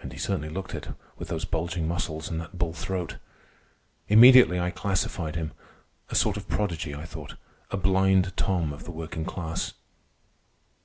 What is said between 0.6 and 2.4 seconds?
it with those bulging muscles and